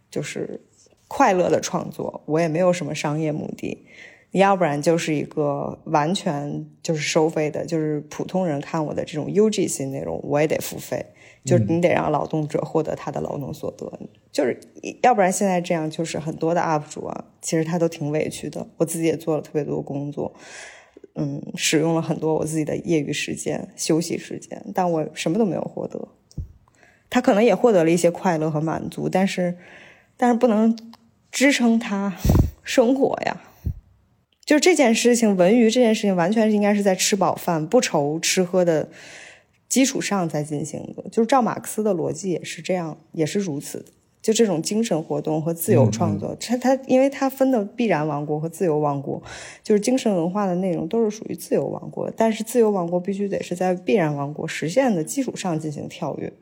[0.09, 0.59] 就是
[1.07, 3.85] 快乐的创作，我也没有什么商业目的。
[4.31, 11.05] 你要不然就是一个完全就是收费的，就是普通人看我的这种 UGC 内容，我也得付费，
[11.47, 13.91] 就是你得让劳动者获得他的劳动所得，
[14.31, 14.59] 就是
[15.01, 20.33] 要不然现在这样，就是很多的 UP 主啊，其实他都挺委屈的，我自己也做了特别多工作。
[21.19, 26.07] 嗯，使用了很多我自己的业余时间、休息时间，但我什么都没有获得。
[27.09, 29.57] 他可能也获得了一些快乐和满足，但是，
[30.15, 30.77] 但是不能
[31.31, 32.13] 支撑他
[32.61, 33.41] 生活呀。
[34.45, 38.87] 就这件事情，文娱这件事情，完全应该是在吃饱饭、不愁吃喝的
[39.69, 41.03] 基础上再进行的。
[41.09, 43.85] 就是照马克思的逻辑也是这样，也是如此的。
[44.19, 49.21] 就这种精神活动和自由创作，它它因为它分的必然王国和自由王国，
[49.63, 56.33] 就是精神文化的内容都是属于自由王国，但是自由王国必须得是在必然王国实现的基础上进行跳跃。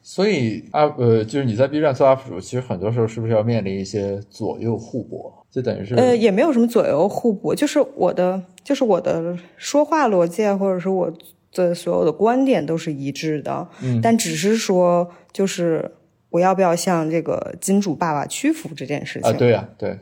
[0.00, 5.44] 所以啊呃，就是你在 B 站做 UP 主，其实很多时候是不是要面临一些左右互搏？
[5.50, 11.12] 就等于是呃，也没有什么左右互搏，就是我的就是我的说话逻辑啊，或者是我
[11.52, 15.92] 的所有的观点都是一致的，嗯但只是说就是。
[16.30, 19.98] 我要不要向这个金主爸爸屈服这件事情啊，对呀、对，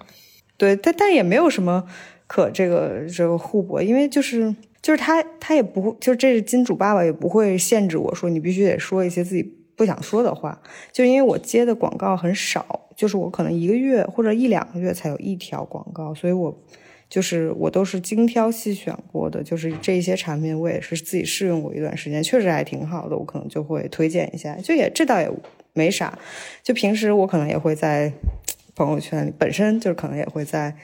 [0.58, 1.84] 对，但但也没有什么
[2.26, 16.52] 可这个这个互搏，因为就是就是他他也不会，就这是金主爸爸也不会限制我说你必须得说一些自己不想说的话，就因为我接的广告很少，就是我可能一个月或者一两个月才有一条广告，所以我
[17.08, 25.30] 就是我都是精挑细选过的，就是这些产品我也是自己试用过一段时间，确实还挺好的，我可能就会推荐一下，就也这倒也
[25.72, 26.18] 没啥，
[26.62, 28.12] 就平时我可能也会在
[28.74, 30.76] 朋友圈里，本身就是可能也会在，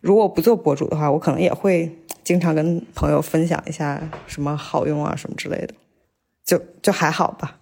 [0.00, 1.90] 如果不做博主的话，我可能也会
[2.22, 5.74] 经常跟朋友分享一下什么好用啊什么之类的，
[6.44, 7.58] 就就还好吧，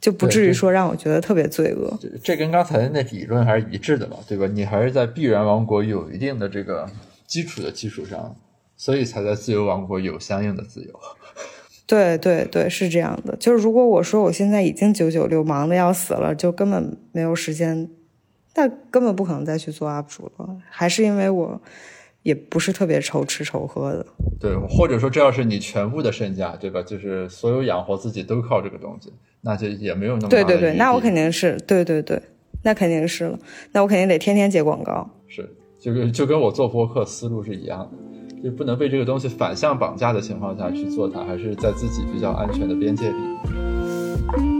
[0.00, 1.98] 就不至于说让我觉得特别罪恶。
[2.00, 4.46] 这这跟刚才那理论还是一致的嘛，对吧？
[4.46, 6.88] 你还是在必然王国有一定的这个
[7.26, 8.36] 基础的基础上，
[8.76, 11.00] 所以才在自由王国有相应的自由。
[11.86, 13.34] 对对对，是这样的。
[13.36, 17.88] 就是如果我说我现在已经九九六，忙的要死了，就根本没有时间，
[18.54, 20.56] 那根本不可能再去做 UP 主了。
[20.68, 21.60] 还是因为我
[22.28, 24.04] 也不是特别愁吃愁喝的。
[24.38, 26.82] 对，或者说这要是你全部的身价，对吧？
[26.82, 29.10] 就是所有养活自己都靠这个东西，
[29.40, 32.20] 那就也没有那么对对对，那我肯定是对对对，
[32.62, 33.38] 那肯定是了。
[33.72, 35.08] 那我肯定得天天接广告。
[35.26, 35.48] 是，
[35.80, 38.42] 就跟就跟我做播客思路是一样的。
[38.44, 44.57] 就不能被这个东西反向绑架的情况下去做它，还是在自己比较安全的边界里。